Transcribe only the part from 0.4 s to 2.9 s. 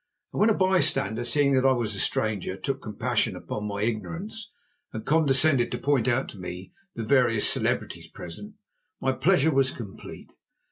a bystander, seeing that I was a stranger, took